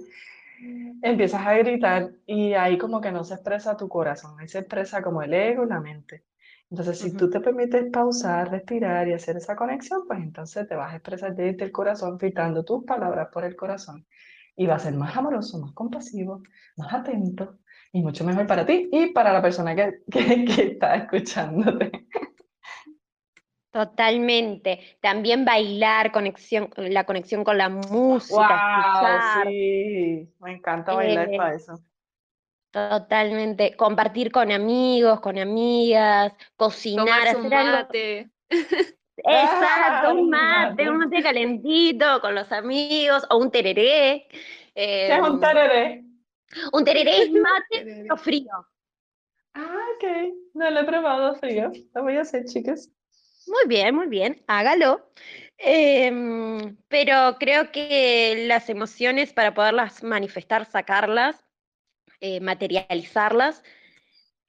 empiezas 1.02 1.46
a 1.46 1.54
gritar 1.54 2.10
y 2.26 2.54
ahí 2.54 2.78
como 2.78 3.00
que 3.00 3.12
no 3.12 3.24
se 3.24 3.34
expresa 3.34 3.76
tu 3.76 3.88
corazón, 3.88 4.38
ahí 4.38 4.48
se 4.48 4.60
expresa 4.60 5.02
como 5.02 5.22
el 5.22 5.32
ego 5.34 5.64
y 5.64 5.68
la 5.68 5.80
mente. 5.80 6.24
Entonces, 6.70 6.98
si 6.98 7.16
tú 7.16 7.30
te 7.30 7.40
permites 7.40 7.90
pausar, 7.90 8.50
respirar 8.50 9.08
y 9.08 9.14
hacer 9.14 9.36
esa 9.38 9.56
conexión, 9.56 10.02
pues 10.06 10.20
entonces 10.20 10.68
te 10.68 10.74
vas 10.74 10.92
a 10.92 10.96
expresar 10.96 11.34
desde 11.34 11.64
el 11.64 11.72
corazón, 11.72 12.18
filtrando 12.18 12.62
tus 12.64 12.84
palabras 12.84 13.28
por 13.32 13.44
el 13.44 13.56
corazón. 13.56 14.06
Y 14.54 14.66
va 14.66 14.74
a 14.74 14.78
ser 14.78 14.92
más 14.94 15.16
amoroso, 15.16 15.58
más 15.58 15.72
compasivo, 15.72 16.42
más 16.76 16.92
atento 16.92 17.58
y 17.92 18.02
mucho 18.02 18.24
mejor 18.24 18.46
para 18.46 18.66
ti 18.66 18.88
y 18.92 19.12
para 19.12 19.32
la 19.32 19.40
persona 19.40 19.74
que, 19.74 20.02
que, 20.10 20.44
que 20.44 20.62
está 20.72 20.96
escuchándote. 20.96 22.07
Totalmente. 23.70 24.96
También 25.00 25.44
bailar, 25.44 26.10
conexión, 26.12 26.70
la 26.76 27.04
conexión 27.04 27.44
con 27.44 27.58
la 27.58 27.68
música, 27.68 28.56
¡Wow! 28.56 28.56
escuchar, 28.56 29.20
Sí, 29.20 30.32
me 30.40 30.52
encanta 30.52 30.92
bailar 30.94 31.28
Eh, 31.28 31.34
para 31.34 31.54
eso. 31.54 31.82
totalmente. 32.70 33.76
Compartir 33.76 34.30
con 34.32 34.50
amigos, 34.52 35.20
con 35.20 35.38
amigas, 35.38 36.32
cocinar, 36.56 37.26
Tomarse 37.26 37.36
un 37.36 37.48
hacer 37.48 37.54
algo. 37.54 37.88
mate. 37.88 38.30
Exacto, 39.26 40.14
un 40.14 40.28
un 40.30 40.30
mate, 40.30 40.88
un 40.90 40.98
mate 40.98 41.22
calentito 41.22 42.20
con 42.20 42.34
los 42.34 42.50
amigos, 42.52 43.24
o 43.30 43.38
un 43.38 43.50
tereré. 43.50 44.28
¿Qué 45.04 45.14
es 45.16 45.20
un 45.22 45.40
em, 45.40 45.40
tereré? 45.40 46.04
un 46.72 46.84
tereré 46.84 47.22
es 47.22 47.30
mate, 47.32 47.76
Tereré. 47.84 48.16
frío. 48.16 48.66
Ah, 49.54 49.76
ok. 49.96 50.04
No 50.54 50.70
lo 50.70 50.80
he 50.80 50.84
probado 50.84 51.34
frío. 51.36 51.70
Lo 51.94 52.02
voy 52.02 52.16
a 52.16 52.22
hacer, 52.22 52.44
chicas. 52.46 52.90
Muy 53.48 53.66
bien, 53.66 53.94
muy 53.94 54.06
bien, 54.08 54.42
hágalo. 54.46 55.10
Em, 55.58 56.76
pero 56.88 57.36
creo 57.40 57.72
que 57.72 58.44
las 58.46 58.68
emociones, 58.68 59.32
para 59.32 59.54
poderlas 59.54 60.02
manifestar, 60.02 60.66
sacarlas, 60.70 61.44
eh, 62.20 62.40
materializarlas, 62.40 63.62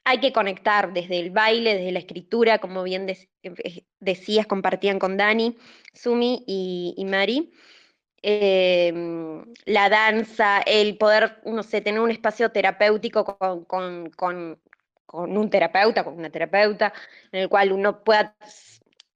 hay 0.05 0.19
que 0.21 0.33
conectar 0.33 0.93
desde 0.93 1.19
el 1.19 1.31
baile, 1.31 1.75
desde 1.75 1.91
la 1.93 1.99
escritura, 1.99 2.59
como 2.59 2.83
bien 2.83 3.07
dec- 3.07 3.29
eh, 3.43 3.85
decías, 3.99 4.47
compartían 4.47 4.99
con 4.99 5.17
Dani, 5.17 5.57
Sumi 5.93 6.43
y, 6.47 6.95
y 6.97 7.05
Mari. 7.05 7.51
Em, 8.21 9.45
la 9.65 9.89
danza, 9.89 10.61
el 10.61 10.97
poder, 10.97 11.41
no 11.45 11.63
sé, 11.63 11.81
tener 11.81 12.01
un 12.01 12.11
espacio 12.11 12.51
terapéutico 12.51 13.25
con, 13.25 13.65
con- 13.65 14.09
con- 14.11 14.61
con 15.05 15.37
un 15.37 15.49
terapeuta, 15.49 16.03
con 16.03 16.15
una 16.15 16.29
terapeuta, 16.29 16.93
en 17.31 17.41
el 17.41 17.49
cual 17.49 17.71
uno 17.71 18.03
pueda, 18.03 18.35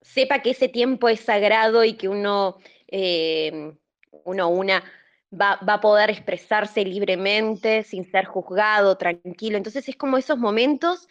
sepa 0.03 0.39
que 0.39 0.51
ese 0.51 0.69
tiempo 0.69 1.09
es 1.09 1.21
sagrado 1.21 1.83
y 1.83 1.93
que 1.93 2.09
uno, 2.09 2.57
em, 2.87 3.77
uno, 4.25 4.49
una, 4.49 4.83
va, 5.31 5.59
va 5.67 5.75
a 5.75 5.81
poder 5.81 6.09
expresarse 6.09 6.85
libremente, 6.85 7.83
sin 7.83 8.09
ser 8.09 8.25
juzgado, 8.25 8.97
tranquilo. 8.97 9.57
Entonces 9.57 9.87
es 9.89 9.95
como 9.95 10.17
esos 10.17 10.37
momentos 10.37 11.07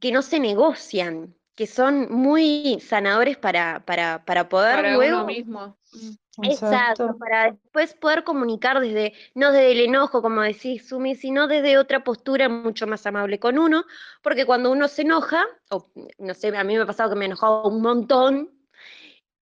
que 0.00 0.12
no 0.12 0.22
se 0.22 0.40
negocian, 0.40 1.34
que 1.54 1.66
son 1.66 2.10
muy 2.10 2.80
sanadores 2.80 3.36
para, 3.36 3.84
para, 3.84 4.24
para 4.24 4.48
poder 4.48 4.76
Para 4.76 4.96
luego... 4.96 5.18
uno 5.18 5.26
mismo. 5.26 5.76
Mm. 5.92 6.10
Exacto, 6.44 7.16
para 7.18 7.50
después 7.52 7.94
poder 7.94 8.24
comunicar 8.24 8.80
desde, 8.80 9.12
no 9.34 9.52
desde 9.52 9.72
el 9.72 9.80
enojo, 9.80 10.22
como 10.22 10.40
decís, 10.40 10.88
Sumi, 10.88 11.14
sino 11.14 11.46
desde 11.46 11.76
otra 11.78 12.02
postura 12.04 12.48
mucho 12.48 12.86
más 12.86 13.04
amable 13.06 13.38
con 13.38 13.58
uno, 13.58 13.84
porque 14.22 14.46
cuando 14.46 14.72
uno 14.72 14.88
se 14.88 15.02
enoja, 15.02 15.44
o 15.70 15.90
no 16.18 16.34
sé, 16.34 16.48
a 16.56 16.64
mí 16.64 16.74
me 16.74 16.82
ha 16.82 16.86
pasado 16.86 17.10
que 17.10 17.16
me 17.16 17.26
he 17.26 17.28
enojado 17.28 17.68
un 17.68 17.82
montón, 17.82 18.50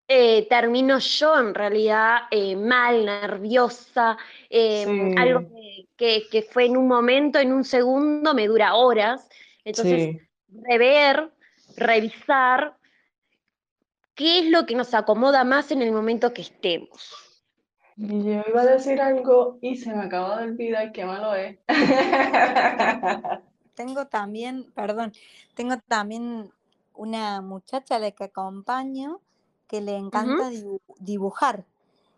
eh, 0.08 0.46
termino 0.48 0.98
yo 0.98 1.38
en 1.38 1.54
realidad 1.54 2.22
eh, 2.30 2.56
mal, 2.56 3.04
nerviosa, 3.06 4.16
eh, 4.50 4.84
Sí. 4.86 5.14
algo 5.16 5.40
que, 5.48 5.86
que- 5.96 6.28
que 6.30 6.42
fue 6.42 6.66
en 6.66 6.76
un 6.76 6.88
momento, 6.88 7.38
en 7.38 7.52
un 7.52 7.64
segundo, 7.64 8.34
me 8.34 8.46
dura 8.48 8.74
horas. 8.74 9.28
Entonces, 9.64 10.02
Sí. 10.02 10.20
rever, 10.48 11.32
revisar 11.80 12.76
qué 14.14 14.40
es 14.40 14.50
lo 14.50 14.66
que 14.66 14.74
nos 14.74 14.94
acomoda 14.94 15.44
más 15.44 15.70
en 15.72 15.82
el 15.82 15.92
momento 15.92 16.32
que 16.32 16.42
estemos. 16.42 17.16
Yo 17.96 18.42
iba 18.48 18.62
a 18.62 18.66
decir 18.66 19.00
algo 19.00 19.58
y 19.60 19.76
se 19.76 19.94
me 19.94 20.02
acaba 20.02 20.38
de 20.38 20.44
olvidar 20.44 20.92
qué 20.92 21.04
malo 21.04 21.34
es. 21.34 21.58
Tengo 23.74 24.06
también, 24.06 24.70
perdón, 24.74 25.12
tengo 25.54 25.76
también 25.88 26.50
una 26.94 27.40
muchacha 27.40 27.96
a 27.96 27.98
la 27.98 28.10
que 28.10 28.24
acompaño 28.24 29.20
que 29.66 29.80
le 29.80 29.96
encanta 29.96 30.50
dibu- 30.50 30.80
dibujar. 30.98 31.64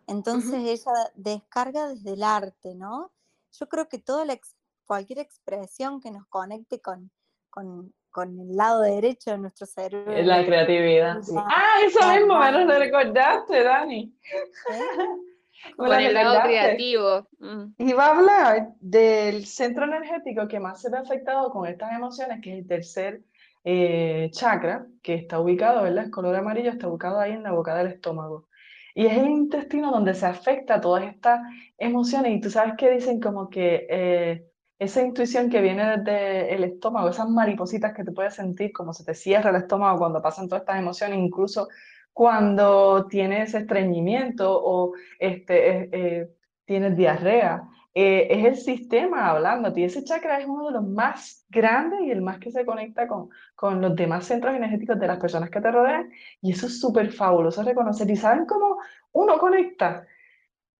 Entonces 0.07 0.55
ella 0.55 0.91
descarga 1.15 1.87
desde 1.87 2.13
el 2.13 2.23
arte, 2.23 2.75
¿no? 2.75 3.11
Yo 3.57 3.69
creo 3.69 3.87
que 3.87 3.99
toda 3.99 4.25
la 4.25 4.33
ex- 4.33 4.55
cualquier 4.85 5.19
expresión 5.19 6.01
que 6.01 6.11
nos 6.11 6.25
conecte 6.27 6.81
con, 6.81 7.11
con, 7.49 7.93
con 8.13 8.39
el 8.39 8.55
lado 8.55 8.81
derecho 8.81 9.31
de 9.31 9.39
nuestro 9.39 9.65
cerebro. 9.65 10.13
La 10.13 10.37
la 10.37 10.45
creatividad. 10.45 11.21
sí. 11.21 11.33
Ah, 11.35 11.79
eso 11.85 11.99
la 11.99 12.15
mismo, 12.15 12.39
me 12.39 12.51
lo 12.65 12.79
recordaste, 12.79 13.63
Dani. 13.63 14.13
¿eh? 14.71 15.73
Con 15.75 15.91
el 15.91 16.13
lado 16.13 16.41
creativo. 16.43 17.27
mm. 17.39 17.73
Iba 17.79 18.05
a 18.05 18.17
hablar 18.17 18.67
del 18.79 19.45
centro 19.47 19.85
energético 19.85 20.47
que 20.47 20.59
más 20.59 20.79
se 20.79 20.91
ve 20.91 20.97
afectado 20.99 21.49
con 21.49 21.67
estas 21.67 21.91
emociones, 21.91 22.39
que 22.41 22.53
es 22.53 22.59
el 22.59 22.67
tercer 22.67 23.21
eh, 23.63 24.29
chakra, 24.31 24.85
que 25.01 25.15
está 25.15 25.39
ubicado, 25.39 25.83
¿verdad? 25.83 26.05
Es 26.05 26.11
color 26.11 26.35
amarillo, 26.35 26.69
está 26.69 26.87
ubicado 26.87 27.19
ahí 27.19 27.31
en 27.31 27.43
la 27.43 27.51
boca 27.51 27.75
del 27.75 27.87
estómago. 27.87 28.47
Y 28.93 29.07
es 29.07 29.17
el 29.17 29.27
intestino 29.27 29.89
donde 29.89 30.13
se 30.13 30.27
afecta 30.27 30.79
todas 30.79 31.05
estas 31.05 31.41
emociones. 31.79 32.31
Y 32.37 32.41
tú 32.41 32.51
sabes 32.51 32.75
que 32.77 32.91
dicen 32.91 33.19
como 33.19 33.49
que 33.49 33.87
eh, 33.89 34.45
esa 34.83 35.01
intuición 35.01 35.49
que 35.49 35.61
viene 35.61 35.97
desde 35.97 36.53
el 36.53 36.63
estómago, 36.63 37.09
esas 37.09 37.29
maripositas 37.29 37.93
que 37.93 38.03
tú 38.03 38.13
puedes 38.13 38.35
sentir, 38.35 38.71
como 38.73 38.93
se 38.93 39.03
te 39.05 39.13
cierra 39.15 39.49
el 39.51 39.57
estómago 39.57 39.97
cuando 39.99 40.21
pasan 40.21 40.47
todas 40.47 40.61
estas 40.63 40.79
emociones, 40.79 41.19
incluso 41.19 41.67
cuando 42.13 43.07
tienes 43.07 43.53
estreñimiento 43.53 44.51
o 44.63 44.93
este, 45.19 45.69
eh, 45.83 45.89
eh, 45.91 46.29
tienes 46.65 46.95
diarrea. 46.97 47.63
eh, 47.95 48.27
es 48.31 48.45
el 48.45 48.55
sistema 48.57 49.29
hablándote 49.29 49.81
y 49.81 49.83
ese 49.85 50.03
chakra 50.03 50.39
es 50.39 50.47
uno 50.47 50.67
de 50.67 50.73
los 50.73 50.83
más 50.87 51.45
grandes 51.49 52.01
y 52.01 52.11
el 52.11 52.21
más 52.21 52.39
que 52.39 52.51
se 52.51 52.65
conecta 52.65 53.07
con, 53.07 53.29
con 53.55 53.81
los 53.81 53.95
demás 53.95 54.25
centros 54.25 54.55
energéticos 54.55 54.99
de 54.99 55.07
las 55.07 55.19
personas 55.19 55.49
que 55.51 55.61
te 55.61 55.71
rodean 55.71 56.09
y 56.41 56.51
eso 56.53 56.67
es 56.67 56.79
súper 56.79 57.11
fabuloso 57.11 57.63
reconocer. 57.63 58.09
¿Y 58.09 58.15
saben 58.15 58.45
cómo 58.45 58.77
uno 59.11 59.37
conecta? 59.39 60.07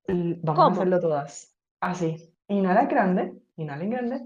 Vamos 0.08 0.66
a 0.68 0.70
¿Cómo? 0.70 0.70
hacerlo 0.72 1.00
todas. 1.00 1.56
Así. 1.80 2.18
Inhala 2.48 2.86
grande, 2.86 3.42
inhala 3.58 3.84
en 3.84 3.90
grande. 3.90 4.22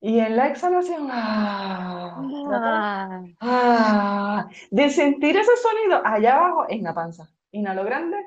Y 0.00 0.18
en 0.20 0.36
la 0.36 0.48
exhalación, 0.48 1.08
¡ah! 1.10 2.20
Ah, 2.52 3.22
Ah, 3.40 4.48
de 4.70 4.90
sentir 4.90 5.36
ese 5.36 5.56
sonido 5.56 6.02
allá 6.04 6.36
abajo 6.36 6.66
en 6.68 6.82
la 6.82 6.94
panza. 6.94 7.30
Inhalo 7.52 7.84
grande. 7.84 8.18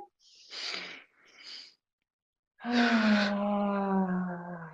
Ah. 2.64 4.70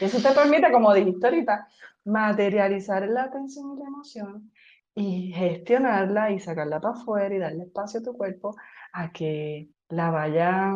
Y 0.00 0.04
eso 0.04 0.20
te 0.20 0.34
permite, 0.34 0.70
como 0.72 0.92
dijiste 0.94 1.26
ahorita, 1.26 1.68
materializar 2.04 3.06
la 3.08 3.24
atención 3.24 3.76
y 3.76 3.80
la 3.80 3.86
emoción 3.86 4.52
y 4.94 5.32
gestionarla 5.32 6.30
y 6.32 6.40
sacarla 6.40 6.80
para 6.80 6.94
afuera 6.94 7.34
y 7.34 7.38
darle 7.38 7.64
espacio 7.64 8.00
a 8.00 8.02
tu 8.02 8.16
cuerpo 8.16 8.54
a 8.92 9.12
que 9.12 9.68
la 9.88 10.10
vaya 10.10 10.74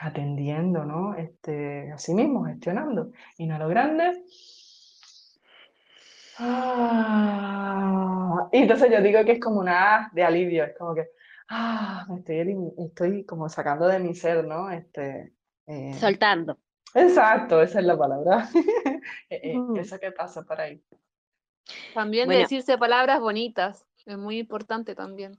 atendiendo, 0.00 0.84
¿no? 0.84 1.14
Este, 1.14 1.92
así 1.92 2.14
mismo, 2.14 2.44
gestionando. 2.44 3.12
Inhalo 3.36 3.68
grande. 3.68 4.24
Ah, 6.38 8.48
y 8.50 8.58
entonces 8.62 8.90
yo 8.90 9.02
digo 9.02 9.22
que 9.24 9.32
es 9.32 9.40
como 9.40 9.60
una 9.60 10.10
de 10.14 10.24
alivio, 10.24 10.64
es 10.64 10.74
como 10.78 10.94
que, 10.94 11.10
ah, 11.50 12.06
me 12.08 12.20
estoy, 12.20 12.56
estoy 12.78 13.24
como 13.26 13.48
sacando 13.50 13.86
de 13.86 13.98
mi 13.98 14.14
ser, 14.14 14.46
¿no? 14.46 14.70
Este, 14.70 15.34
eh, 15.66 15.92
soltando. 16.00 16.56
exacto, 16.94 17.60
esa 17.60 17.80
es 17.80 17.84
la 17.84 17.98
palabra. 17.98 18.48
Eh, 19.30 19.54
eh, 19.54 19.58
eso 19.76 19.98
que 19.98 20.12
pasa 20.12 20.42
por 20.42 20.60
ahí. 20.60 20.82
También 21.94 22.26
Bueno. 22.26 22.42
decirse 22.42 22.76
palabras 22.76 23.20
bonitas. 23.20 23.86
Es 24.04 24.18
muy 24.18 24.38
importante 24.38 24.94
también. 24.94 25.38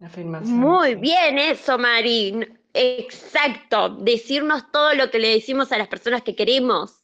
Afirmación, 0.00 0.58
Muy 0.58 0.90
sí. 0.90 0.94
bien 0.96 1.38
eso, 1.38 1.78
Mari. 1.78 2.46
Exacto. 2.74 3.88
Decirnos 3.96 4.70
todo 4.70 4.94
lo 4.94 5.10
que 5.10 5.18
le 5.18 5.28
decimos 5.28 5.72
a 5.72 5.78
las 5.78 5.88
personas 5.88 6.22
que 6.22 6.36
queremos. 6.36 7.02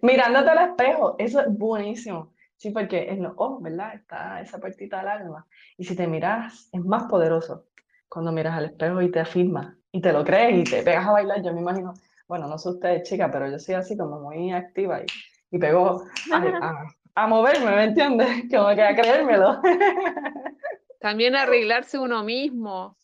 Mirándote 0.00 0.50
al 0.50 0.70
espejo, 0.70 1.14
eso 1.18 1.40
es 1.40 1.46
buenísimo. 1.48 2.32
Sí, 2.56 2.70
porque 2.70 3.08
en 3.10 3.22
los 3.22 3.32
ojos, 3.36 3.62
¿verdad? 3.62 3.94
Está 3.94 4.40
esa 4.40 4.58
partita 4.58 4.98
del 4.98 5.08
alma. 5.08 5.46
Y 5.76 5.84
si 5.84 5.96
te 5.96 6.06
miras, 6.06 6.68
es 6.72 6.84
más 6.84 7.04
poderoso 7.04 7.66
cuando 8.08 8.30
miras 8.32 8.56
al 8.56 8.66
espejo 8.66 9.00
y 9.02 9.10
te 9.10 9.20
afirmas 9.20 9.74
y 9.90 10.00
te 10.00 10.12
lo 10.12 10.24
crees 10.24 10.58
y 10.66 10.70
te 10.70 10.82
pegas 10.82 11.06
a 11.06 11.12
bailar. 11.12 11.42
Yo 11.42 11.52
me 11.52 11.60
imagino, 11.60 11.94
bueno, 12.28 12.46
no 12.46 12.58
sé 12.58 12.68
ustedes, 12.70 13.08
chicas, 13.08 13.30
pero 13.32 13.48
yo 13.50 13.58
soy 13.58 13.74
así 13.76 13.96
como 13.96 14.20
muy 14.20 14.52
activa 14.52 15.00
y, 15.02 15.06
y 15.50 15.58
pego 15.58 16.04
a, 16.32 16.38
a- 16.66 16.86
a 17.14 17.26
moverme, 17.26 17.70
¿me 17.76 17.84
entiendes? 17.84 18.28
Como 18.50 18.74
que 18.74 18.82
a 18.82 18.94
creérmelo. 18.94 19.60
También 21.00 21.36
arreglarse 21.36 21.98
uno 21.98 22.22
mismo. 22.24 22.96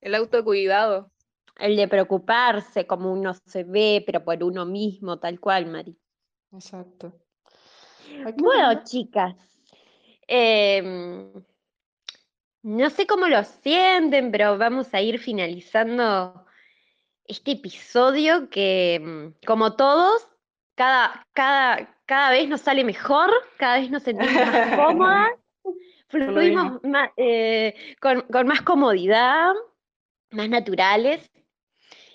El 0.00 0.14
autocuidado. 0.14 1.10
El 1.58 1.76
de 1.76 1.88
preocuparse, 1.88 2.86
como 2.86 3.12
uno 3.12 3.34
se 3.34 3.64
ve, 3.64 4.02
pero 4.06 4.24
por 4.24 4.42
uno 4.42 4.64
mismo, 4.64 5.18
tal 5.18 5.38
cual, 5.38 5.66
Mari. 5.66 5.96
Exacto. 6.52 7.12
Bueno, 8.36 8.82
chicas, 8.84 9.36
em, 10.26 11.32
no 12.62 12.90
sé 12.90 13.06
cómo 13.06 13.26
lo 13.28 13.44
sienten, 13.44 14.30
pero 14.30 14.58
vamos 14.58 14.92
a 14.94 15.00
ir 15.00 15.18
finalizando 15.18 16.44
este 17.24 17.52
episodio 17.52 18.48
que, 18.50 18.96
em, 18.96 19.34
como 19.46 19.76
todos, 19.76 20.28
cada, 20.74 21.26
cada, 21.34 21.94
cada 22.06 22.30
vez 22.30 22.48
nos 22.48 22.62
sale 22.62 22.84
mejor, 22.84 23.30
cada 23.58 23.78
vez 23.78 23.90
nos 23.90 24.02
sentimos 24.02 24.34
más 24.34 24.76
cómodas, 24.76 25.30
fluimos 26.08 26.80
eh, 27.16 27.74
con, 28.00 28.22
con 28.22 28.46
más 28.46 28.62
comodidad, 28.62 29.52
más 30.30 30.48
naturales. 30.48 31.30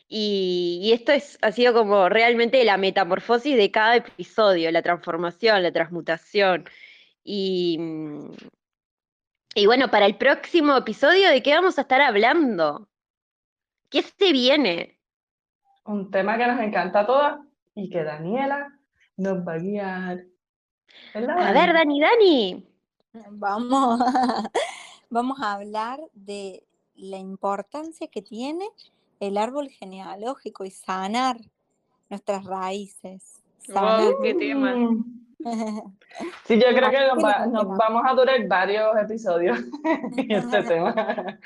Y, 0.07 0.79
y 0.83 0.93
esto 0.93 1.11
es, 1.11 1.37
ha 1.41 1.51
sido 1.51 1.73
como 1.73 2.09
realmente 2.09 2.63
la 2.63 2.77
metamorfosis 2.77 3.57
de 3.57 3.71
cada 3.71 3.95
episodio, 3.97 4.71
la 4.71 4.81
transformación, 4.81 5.63
la 5.63 5.71
transmutación. 5.71 6.65
Y, 7.23 7.79
y 9.55 9.65
bueno, 9.65 9.89
para 9.89 10.05
el 10.05 10.15
próximo 10.15 10.77
episodio, 10.77 11.29
¿de 11.29 11.41
qué 11.41 11.53
vamos 11.53 11.77
a 11.77 11.81
estar 11.81 12.01
hablando? 12.01 12.87
¿Qué 13.89 14.03
se 14.03 14.31
viene? 14.31 14.99
Un 15.85 16.11
tema 16.11 16.37
que 16.37 16.47
nos 16.47 16.59
encanta 16.59 17.01
a 17.01 17.05
todas 17.05 17.39
y 17.73 17.89
que 17.89 18.03
Daniela 18.03 18.77
nos 19.17 19.47
va 19.47 19.53
a 19.53 19.57
guiar. 19.57 20.25
¿Verdad, 21.13 21.39
A 21.39 21.51
ver, 21.51 21.73
Dani? 21.73 21.99
Dani, 21.99 22.63
Dani. 23.13 23.29
Vamos, 23.31 23.99
vamos 25.09 25.39
a 25.41 25.53
hablar 25.53 25.99
de 26.13 26.63
la 26.95 27.17
importancia 27.17 28.07
que 28.07 28.21
tiene 28.21 28.65
el 29.19 29.37
árbol 29.37 29.69
genealógico 29.69 30.65
y 30.65 30.71
sanar 30.71 31.37
nuestras 32.09 32.43
raíces. 32.45 33.41
Sanar. 33.59 34.11
Wow, 34.13 34.21
qué 34.21 34.33
tema. 34.33 34.75
Sí, 36.45 36.55
yo 36.55 36.67
creo 36.75 36.89
que 36.89 36.99
nos, 37.13 37.23
va- 37.23 37.45
nos 37.45 37.67
vamos 37.77 38.01
a 38.03 38.13
durar 38.15 38.47
varios 38.47 38.97
episodios 38.97 39.59
en 40.17 40.31
este 40.31 40.63
tema. 40.63 41.37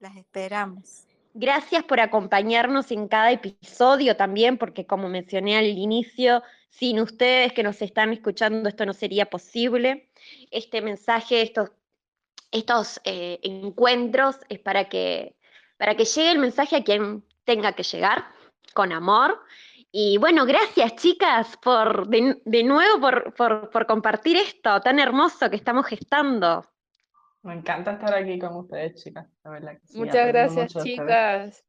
Las 0.00 0.16
esperamos. 0.16 1.04
Gracias 1.34 1.82
por 1.84 2.00
acompañarnos 2.00 2.90
en 2.92 3.08
cada 3.08 3.30
episodio 3.32 4.16
también, 4.16 4.56
porque 4.56 4.86
como 4.86 5.08
mencioné 5.10 5.56
al 5.58 5.66
inicio, 5.66 6.42
sin 6.70 6.98
ustedes 7.00 7.52
que 7.52 7.62
nos 7.62 7.82
están 7.82 8.12
escuchando 8.12 8.68
esto 8.68 8.86
no 8.86 8.94
sería 8.94 9.26
posible. 9.28 10.08
Este 10.50 10.80
mensaje, 10.80 11.42
estos, 11.42 11.72
estos 12.54 13.00
eh, 13.04 13.40
encuentros 13.42 14.36
es 14.48 14.60
para 14.60 14.88
que, 14.88 15.36
para 15.76 15.96
que 15.96 16.04
llegue 16.04 16.30
el 16.30 16.38
mensaje 16.38 16.76
a 16.76 16.84
quien 16.84 17.24
tenga 17.44 17.72
que 17.72 17.82
llegar, 17.82 18.24
con 18.72 18.92
amor. 18.92 19.40
Y 19.90 20.18
bueno, 20.18 20.46
gracias 20.46 20.96
chicas 20.96 21.56
por 21.58 22.08
de, 22.08 22.40
de 22.44 22.64
nuevo 22.64 23.00
por, 23.00 23.34
por, 23.34 23.70
por 23.70 23.86
compartir 23.86 24.36
esto 24.36 24.80
tan 24.80 24.98
hermoso 24.98 25.50
que 25.50 25.56
estamos 25.56 25.86
gestando. 25.86 26.64
Me 27.42 27.54
encanta 27.54 27.92
estar 27.92 28.14
aquí 28.14 28.38
con 28.38 28.56
ustedes, 28.56 29.02
chicas. 29.02 29.26
La 29.44 29.50
verdad 29.50 29.72
que 29.72 29.86
sí, 29.86 29.98
Muchas 29.98 30.26
gracias, 30.28 30.74
chicas. 30.82 31.64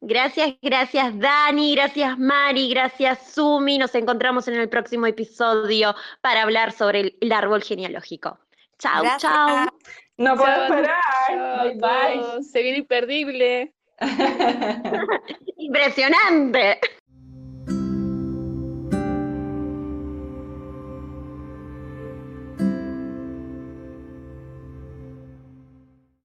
Gracias, 0.00 0.54
gracias 0.62 1.18
Dani, 1.18 1.74
gracias 1.74 2.16
Mari, 2.16 2.70
gracias 2.70 3.32
Sumi. 3.32 3.78
Nos 3.78 3.92
encontramos 3.96 4.46
en 4.46 4.54
el 4.54 4.68
próximo 4.68 5.06
episodio 5.06 5.96
para 6.20 6.42
hablar 6.42 6.70
sobre 6.70 7.00
el, 7.00 7.18
el 7.20 7.32
árbol 7.32 7.64
genealógico. 7.64 8.38
Chao, 8.78 9.04
chao. 9.18 9.66
No 10.18 10.36
puedo 10.36 10.54
Chao, 10.54 10.62
esperar. 10.64 11.76
Bye. 11.76 12.42
Se 12.44 12.62
viene 12.62 12.78
imperdible. 12.78 13.74
Impresionante. 15.56 16.80